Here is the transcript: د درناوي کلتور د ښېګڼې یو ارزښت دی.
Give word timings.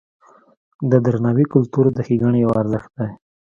د 0.89 0.91
درناوي 1.05 1.45
کلتور 1.53 1.85
د 1.93 1.97
ښېګڼې 2.05 2.39
یو 2.45 2.51
ارزښت 2.61 2.91
دی. 2.97 3.09